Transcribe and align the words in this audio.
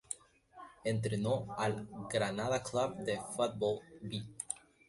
Entrenó 0.83 1.53
al 1.59 1.87
Granada 2.11 2.63
Club 2.63 2.95
de 3.03 3.19
Fútbol 3.35 3.81
"B". 4.01 4.23